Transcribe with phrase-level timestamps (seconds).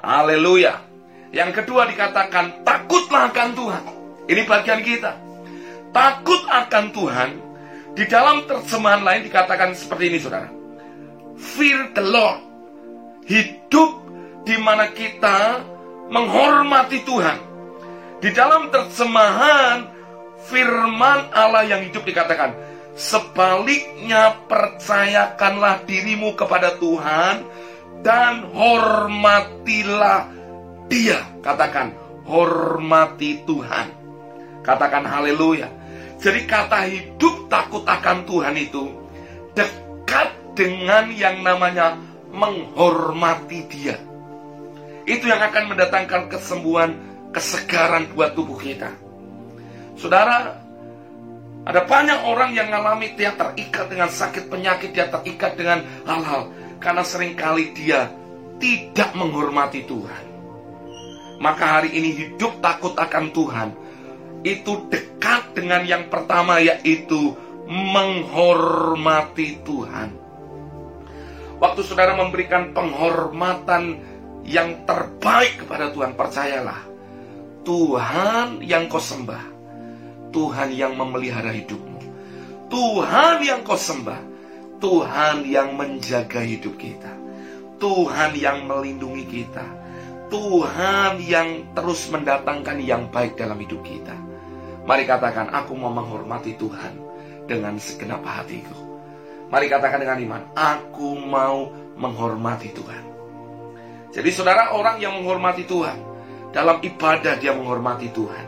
[0.00, 0.80] Haleluya.
[1.30, 3.84] Yang kedua dikatakan takutlah akan Tuhan.
[4.26, 5.12] Ini bagian kita.
[5.92, 7.30] Takut akan Tuhan.
[7.94, 10.48] Di dalam terjemahan lain dikatakan seperti ini saudara.
[11.36, 12.40] Fear the Lord.
[13.28, 13.90] Hidup
[14.48, 15.62] di mana kita
[16.08, 17.38] menghormati Tuhan.
[18.24, 19.84] Di dalam terjemahan
[20.48, 22.56] firman Allah yang hidup dikatakan,
[22.96, 27.44] sebaliknya percayakanlah dirimu kepada Tuhan
[28.00, 30.28] dan hormatilah
[30.88, 31.20] dia.
[31.40, 31.92] Katakan,
[32.24, 33.88] hormati Tuhan.
[34.60, 35.68] Katakan haleluya.
[36.20, 38.92] Jadi kata hidup takut akan Tuhan itu
[39.56, 41.96] dekat dengan yang namanya
[42.28, 43.96] menghormati dia.
[45.08, 46.92] Itu yang akan mendatangkan kesembuhan,
[47.32, 48.92] kesegaran buat tubuh kita.
[49.96, 50.60] Saudara,
[51.64, 56.52] ada banyak orang yang mengalami dia terikat dengan sakit penyakit, dia terikat dengan hal-hal.
[56.80, 58.08] Karena sering kali dia
[58.56, 60.24] tidak menghormati Tuhan.
[61.40, 63.68] Maka hari ini hidup takut akan Tuhan.
[64.44, 67.36] Itu dekat dengan yang pertama yaitu
[67.68, 70.08] menghormati Tuhan.
[71.60, 74.00] Waktu saudara memberikan penghormatan
[74.48, 76.80] yang terbaik kepada Tuhan, percayalah.
[77.60, 79.44] Tuhan yang kau sembah.
[80.32, 82.00] Tuhan yang memelihara hidupmu.
[82.72, 84.29] Tuhan yang kau sembah.
[84.80, 87.12] Tuhan yang menjaga hidup kita.
[87.76, 89.64] Tuhan yang melindungi kita.
[90.32, 94.16] Tuhan yang terus mendatangkan yang baik dalam hidup kita.
[94.88, 96.96] Mari katakan, aku mau menghormati Tuhan
[97.44, 98.72] dengan segenap hatiku.
[99.50, 103.04] Mari katakan dengan iman, aku mau menghormati Tuhan.
[104.10, 105.98] Jadi saudara orang yang menghormati Tuhan,
[106.50, 108.46] dalam ibadah dia menghormati Tuhan.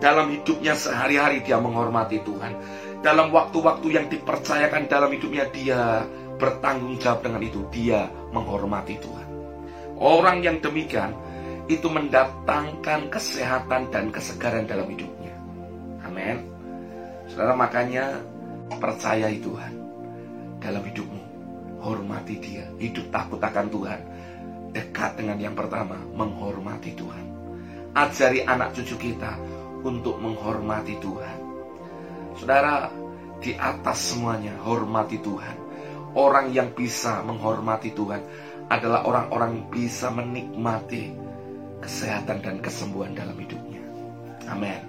[0.00, 2.52] Dalam hidupnya sehari-hari dia menghormati Tuhan.
[3.00, 6.04] Dalam waktu-waktu yang dipercayakan dalam hidupnya dia
[6.40, 7.60] bertanggung jawab dengan itu.
[7.68, 9.28] Dia menghormati Tuhan.
[10.00, 11.12] Orang yang demikian
[11.68, 15.36] itu mendatangkan kesehatan dan kesegaran dalam hidupnya.
[16.04, 16.48] Amin.
[17.28, 18.18] Saudara makanya
[18.80, 19.72] percayai Tuhan
[20.58, 21.22] dalam hidupmu.
[21.80, 22.68] Hormati dia.
[22.76, 24.00] Hidup takut akan Tuhan.
[24.76, 27.24] Dekat dengan yang pertama, menghormati Tuhan.
[27.96, 29.34] Ajari anak cucu kita
[29.82, 31.39] untuk menghormati Tuhan.
[32.40, 32.88] Saudara,
[33.36, 35.56] di atas semuanya hormati Tuhan.
[36.16, 38.24] Orang yang bisa menghormati Tuhan
[38.72, 41.12] adalah orang-orang yang bisa menikmati
[41.84, 43.84] kesehatan dan kesembuhan dalam hidupnya.
[44.48, 44.80] Amin.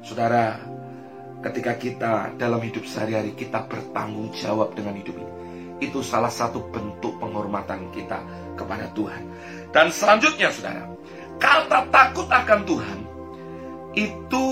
[0.00, 0.56] Saudara,
[1.44, 5.32] ketika kita dalam hidup sehari-hari kita bertanggung jawab dengan hidup ini.
[5.78, 8.18] Itu salah satu bentuk penghormatan kita
[8.56, 9.22] kepada Tuhan.
[9.70, 10.88] Dan selanjutnya saudara,
[11.36, 12.98] kata takut akan Tuhan
[13.94, 14.44] itu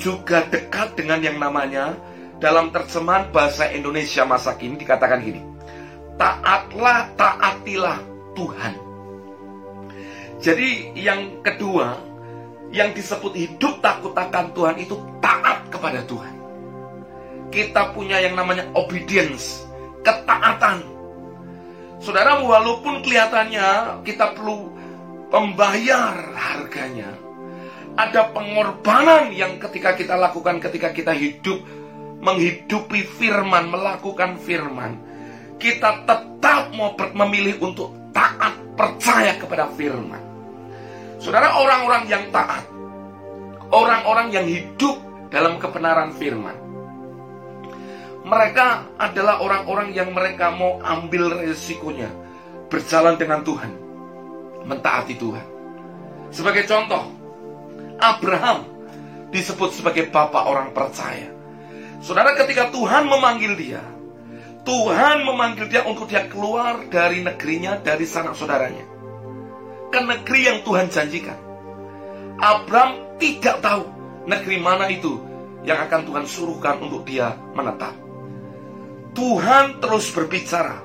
[0.00, 1.94] juga dekat dengan yang namanya
[2.40, 5.44] dalam terjemahan bahasa Indonesia masa kini dikatakan gini.
[6.16, 8.00] Taatlah, taatilah
[8.32, 8.74] Tuhan.
[10.40, 12.00] Jadi yang kedua,
[12.72, 16.34] yang disebut hidup takut akan Tuhan itu taat kepada Tuhan.
[17.52, 19.68] Kita punya yang namanya obedience,
[20.00, 20.80] ketaatan.
[22.00, 24.72] Saudara, walaupun kelihatannya kita perlu
[25.28, 27.12] membayar harganya,
[28.00, 31.60] ada pengorbanan yang ketika kita lakukan ketika kita hidup
[32.20, 34.96] menghidupi firman, melakukan firman,
[35.60, 40.20] kita tetap mau memilih untuk taat percaya kepada firman.
[41.20, 42.64] Saudara, orang-orang yang taat,
[43.68, 44.96] orang-orang yang hidup
[45.28, 46.56] dalam kebenaran firman,
[48.24, 52.08] mereka adalah orang-orang yang mereka mau ambil resikonya,
[52.72, 53.72] berjalan dengan Tuhan,
[54.64, 55.46] mentaati Tuhan.
[56.32, 57.19] Sebagai contoh,
[58.00, 58.66] Abraham
[59.30, 61.30] disebut sebagai bapak orang percaya.
[62.00, 63.84] Saudara, ketika Tuhan memanggil dia,
[64.64, 68.90] Tuhan memanggil dia untuk dia keluar dari negerinya, dari sanak saudaranya
[69.90, 71.38] ke negeri yang Tuhan janjikan.
[72.40, 73.84] Abraham tidak tahu
[74.24, 75.18] negeri mana itu
[75.66, 77.92] yang akan Tuhan suruhkan untuk dia menetap.
[79.12, 80.78] Tuhan terus berbicara.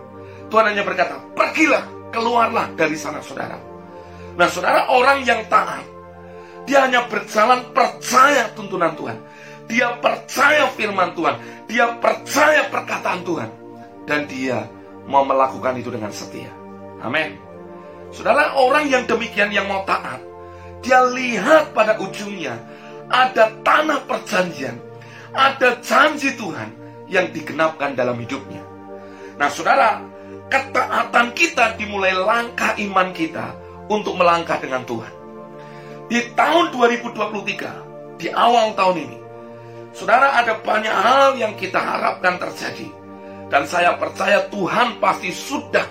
[0.49, 3.55] Tuhan hanya berkata, pergilah, keluarlah dari sana saudara.
[4.35, 5.85] Nah saudara orang yang taat,
[6.65, 9.17] dia hanya berjalan percaya tuntunan Tuhan.
[9.65, 11.35] Dia percaya firman Tuhan.
[11.69, 13.49] Dia percaya perkataan Tuhan.
[14.05, 14.69] Dan dia
[15.05, 16.49] mau melakukan itu dengan setia.
[17.01, 17.37] Amin.
[18.13, 20.21] Saudara, orang yang demikian yang mau taat,
[20.85, 22.57] dia lihat pada ujungnya
[23.09, 24.77] ada tanah perjanjian,
[25.33, 26.69] ada janji Tuhan
[27.09, 28.61] yang digenapkan dalam hidupnya.
[29.37, 30.01] Nah, saudara,
[30.49, 33.57] ketaatan kita dimulai langkah iman kita
[33.89, 35.13] untuk melangkah dengan Tuhan.
[36.05, 39.17] Di tahun 2023, di awal tahun ini,
[39.89, 42.93] saudara ada banyak hal yang kita harapkan terjadi.
[43.49, 45.85] Dan saya percaya Tuhan pasti sudah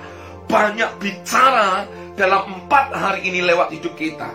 [0.47, 4.31] banyak bicara dalam empat hari ini lewat hidup kita.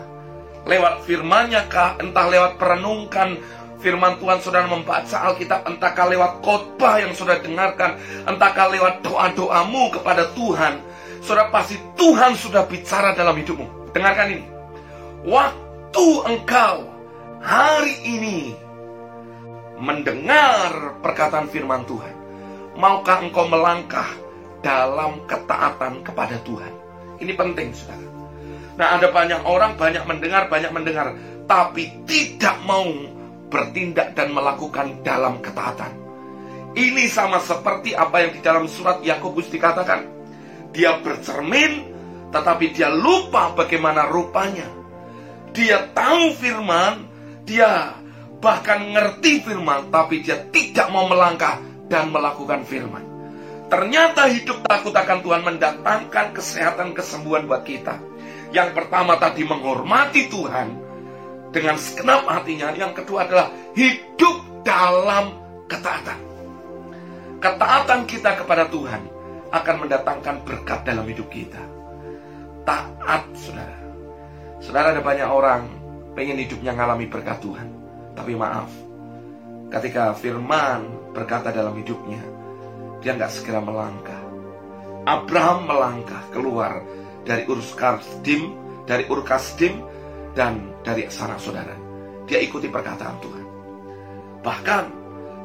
[0.68, 3.40] Lewat firmannya kah, entah lewat perenungkan
[3.80, 7.96] firman Tuhan saudara membaca Alkitab, entahkah lewat khotbah yang saudara dengarkan,
[8.28, 10.84] entahkah lewat doa-doamu kepada Tuhan,
[11.24, 13.96] saudara pasti Tuhan sudah bicara dalam hidupmu.
[13.96, 14.46] Dengarkan ini.
[15.24, 15.69] Waktu
[16.30, 16.86] engkau
[17.42, 18.54] hari ini
[19.82, 22.14] mendengar perkataan firman Tuhan,
[22.78, 24.08] maukah engkau melangkah
[24.62, 26.74] dalam ketaatan kepada Tuhan?
[27.20, 28.08] Ini penting, saudara.
[28.80, 31.12] Nah, ada banyak orang banyak mendengar, banyak mendengar,
[31.50, 32.88] tapi tidak mau
[33.50, 35.92] bertindak dan melakukan dalam ketaatan.
[36.78, 40.06] Ini sama seperti apa yang di dalam surat Yakobus dikatakan.
[40.70, 41.92] Dia bercermin,
[42.30, 44.79] tetapi dia lupa bagaimana rupanya.
[45.54, 47.10] Dia tahu firman,
[47.44, 47.98] dia
[48.40, 51.60] bahkan ngerti firman, tapi dia tidak mau melangkah
[51.90, 53.04] dan melakukan firman.
[53.70, 58.02] Ternyata hidup takut akan Tuhan mendatangkan kesehatan kesembuhan buat kita.
[58.50, 60.74] Yang pertama tadi menghormati Tuhan
[61.54, 62.74] dengan segenap hatinya.
[62.74, 65.38] Yang kedua adalah hidup dalam
[65.70, 66.20] ketaatan.
[67.40, 69.06] Ketaatan kita kepada Tuhan
[69.54, 71.62] akan mendatangkan berkat dalam hidup kita.
[72.66, 73.79] Taat, saudara.
[74.60, 75.64] Saudara ada banyak orang
[76.20, 77.68] pengen hidupnya ngalami berkat Tuhan.
[78.12, 78.68] Tapi maaf,
[79.72, 80.84] ketika firman
[81.16, 82.20] berkata dalam hidupnya,
[83.00, 84.20] dia nggak segera melangkah.
[85.08, 86.84] Abraham melangkah keluar
[87.24, 88.52] dari Urus Kasdim,
[88.84, 89.80] dari Ur Kasdim,
[90.36, 91.74] dan dari sanak saudara.
[92.28, 93.46] Dia ikuti perkataan Tuhan.
[94.44, 94.84] Bahkan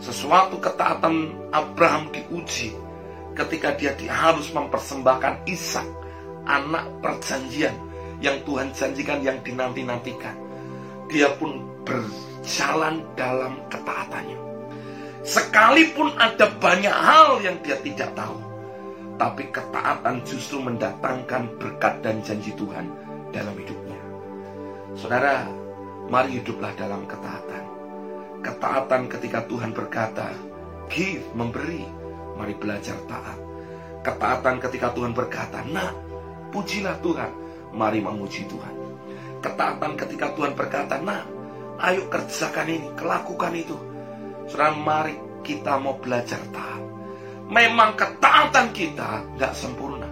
[0.02, 2.75] sesuatu ketaatan Abraham diuji
[3.38, 5.87] ketika dia harus mempersembahkan Ishak,
[6.50, 7.75] anak perjanjian
[8.25, 10.32] yang Tuhan janjikan yang dinanti-nantikan.
[11.12, 14.41] Dia pun berjalan dalam ketaatannya.
[15.21, 18.41] Sekalipun ada banyak hal yang dia tidak tahu,
[19.21, 22.88] tapi ketaatan justru mendatangkan berkat dan janji Tuhan
[23.32, 24.00] dalam hidupnya.
[24.97, 25.44] Saudara,
[26.09, 27.65] mari hiduplah dalam ketaatan.
[28.44, 30.29] Ketaatan ketika Tuhan berkata,
[30.93, 31.88] give, memberi,
[32.37, 33.41] mari belajar taat.
[34.05, 35.97] Ketaatan ketika Tuhan berkata, nah,
[36.53, 37.44] pujilah Tuhan,
[37.75, 38.75] mari memuji Tuhan.
[39.43, 41.26] Ketaatan ketika Tuhan berkata, nah,
[41.85, 43.76] ayo kerjakan ini, kelakukan itu
[44.44, 46.82] Saudara, mari kita mau belajar taat.
[47.49, 50.09] Memang ketaatan kita tidak sempurna.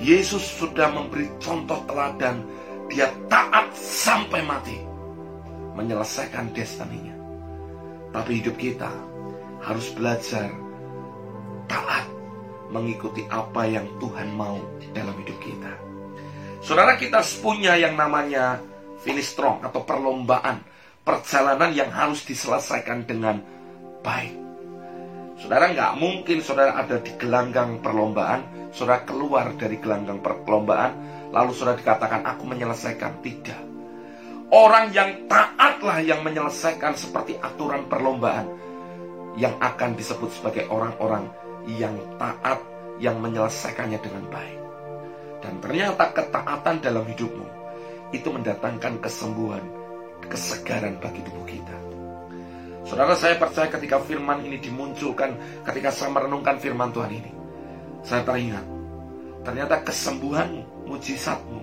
[0.00, 2.44] Yesus sudah memberi contoh teladan.
[2.92, 4.76] Dia taat sampai mati.
[5.72, 7.16] Menyelesaikan destininya.
[8.12, 8.92] Tapi hidup kita
[9.64, 10.52] harus belajar
[11.64, 12.04] taat
[12.68, 14.60] mengikuti apa yang Tuhan mau
[14.92, 15.72] dalam hidup kita.
[16.64, 18.56] Saudara kita punya yang namanya
[19.04, 20.64] finish strong atau perlombaan
[21.04, 23.36] perjalanan yang harus diselesaikan dengan
[24.00, 24.32] baik.
[25.36, 30.92] Saudara nggak mungkin saudara ada di gelanggang perlombaan, saudara keluar dari gelanggang perlombaan,
[31.36, 33.20] lalu saudara dikatakan aku menyelesaikan.
[33.20, 33.60] Tidak.
[34.48, 38.48] Orang yang taatlah yang menyelesaikan seperti aturan perlombaan
[39.36, 41.28] yang akan disebut sebagai orang-orang
[41.76, 42.56] yang taat
[42.96, 44.63] yang menyelesaikannya dengan baik.
[45.44, 47.44] Dan ternyata ketaatan dalam hidupmu
[48.16, 49.60] itu mendatangkan kesembuhan,
[50.24, 51.76] kesegaran bagi tubuh kita.
[52.88, 55.36] Saudara saya percaya ketika firman ini dimunculkan,
[55.68, 57.32] ketika saya merenungkan firman Tuhan ini,
[58.00, 58.64] saya teringat,
[59.44, 61.60] ternyata kesembuhanmu, mujizatmu,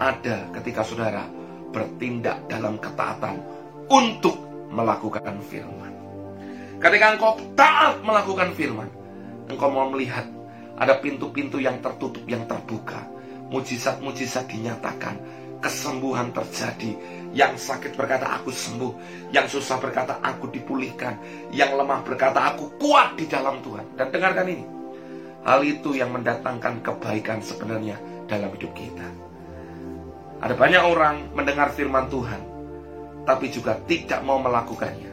[0.00, 1.28] ada ketika saudara
[1.72, 3.40] bertindak dalam ketaatan
[3.88, 4.36] untuk
[4.72, 5.92] melakukan firman.
[6.80, 8.88] Ketika engkau taat melakukan firman,
[9.48, 10.28] engkau mau melihat
[10.74, 13.06] ada pintu-pintu yang tertutup, yang terbuka.
[13.52, 15.14] Mujizat-mujizat dinyatakan,
[15.62, 16.92] kesembuhan terjadi.
[17.34, 18.92] Yang sakit berkata aku sembuh,
[19.34, 21.18] yang susah berkata aku dipulihkan,
[21.50, 23.98] yang lemah berkata aku kuat di dalam Tuhan.
[23.98, 24.64] Dan dengarkan ini.
[25.44, 28.00] Hal itu yang mendatangkan kebaikan sebenarnya
[28.30, 29.08] dalam hidup kita.
[30.40, 32.40] Ada banyak orang mendengar firman Tuhan,
[33.28, 35.12] tapi juga tidak mau melakukannya.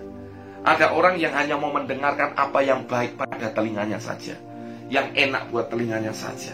[0.62, 4.38] Ada orang yang hanya mau mendengarkan apa yang baik pada telinganya saja,
[4.92, 6.52] yang enak buat telinganya saja,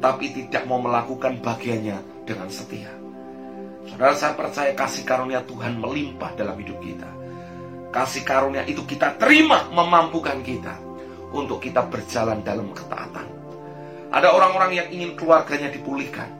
[0.00, 2.88] tapi tidak mau melakukan bagiannya dengan setia.
[3.86, 7.06] Saudara saya percaya kasih karunia Tuhan melimpah dalam hidup kita.
[7.92, 10.74] Kasih karunia itu kita terima memampukan kita
[11.30, 13.28] untuk kita berjalan dalam ketaatan.
[14.10, 16.32] Ada orang-orang yang ingin keluarganya dipulihkan,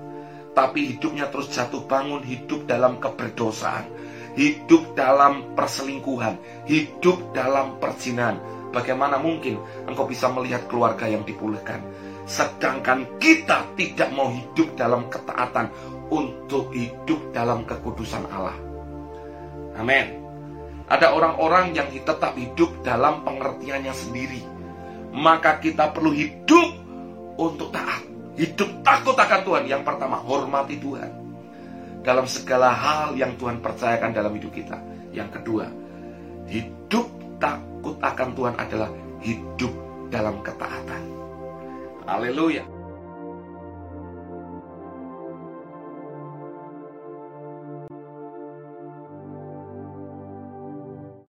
[0.57, 3.85] tapi hidupnya terus jatuh bangun, hidup dalam keberdosaan,
[4.41, 8.41] hidup dalam perselingkuhan, hidup dalam perzinahan.
[8.77, 9.57] Bagaimana mungkin
[9.89, 11.81] engkau bisa melihat keluarga yang dipulihkan?
[12.29, 15.73] Sedangkan kita tidak mau hidup dalam ketaatan
[16.13, 18.53] untuk hidup dalam kekudusan Allah.
[19.81, 20.21] Amin.
[20.93, 24.45] Ada orang-orang yang tetap hidup dalam pengertiannya sendiri.
[25.17, 26.69] Maka kita perlu hidup
[27.41, 28.05] untuk taat.
[28.37, 29.65] Hidup takut akan Tuhan.
[29.73, 31.11] Yang pertama, hormati Tuhan.
[32.05, 34.77] Dalam segala hal yang Tuhan percayakan dalam hidup kita.
[35.17, 35.65] Yang kedua,
[36.45, 37.09] hidup
[37.87, 38.91] takut akan Tuhan adalah
[39.23, 39.73] hidup
[40.11, 41.03] dalam ketaatan.
[42.03, 42.67] Haleluya.